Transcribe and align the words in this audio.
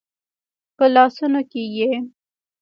په 0.75 0.85
لاسونو 0.95 1.39
کې 1.51 1.61
یې 1.75 1.91